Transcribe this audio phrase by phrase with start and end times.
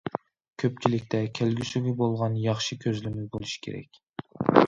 [0.61, 4.01] كۆپچىلىكتە كەلگۈسىگە بولغان ياخشى كۆزلىمە بولۇشى كېرەك.